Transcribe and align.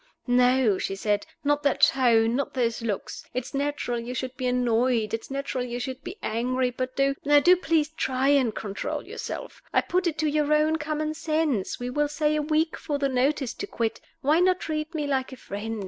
"No," 0.25 0.79
she 0.79 0.95
said. 0.95 1.27
"Not 1.43 1.61
that 1.61 1.79
tone; 1.81 2.35
not 2.35 2.55
those 2.55 2.81
looks. 2.81 3.23
It's 3.35 3.53
natural 3.53 3.99
you 3.99 4.15
should 4.15 4.35
be 4.35 4.47
annoyed; 4.47 5.13
it's 5.13 5.29
natural 5.29 5.63
you 5.63 5.79
should 5.79 6.03
be 6.03 6.17
angry. 6.23 6.71
But 6.71 6.95
do 6.95 7.13
now 7.23 7.39
do 7.39 7.55
please 7.55 7.89
try 7.89 8.29
and 8.29 8.55
control 8.55 9.05
yourself. 9.05 9.61
I 9.71 9.81
put 9.81 10.07
it 10.07 10.17
to 10.17 10.27
your 10.27 10.51
own 10.55 10.77
common 10.77 11.13
sense 11.13 11.79
(we 11.79 11.91
will 11.91 12.07
say 12.07 12.35
a 12.35 12.41
week 12.41 12.77
for 12.77 12.97
the 12.97 13.09
notice 13.09 13.53
to 13.53 13.67
quit) 13.67 14.01
why 14.21 14.39
not 14.39 14.59
treat 14.59 14.95
me 14.95 15.05
like 15.05 15.31
a 15.33 15.37
friend? 15.37 15.79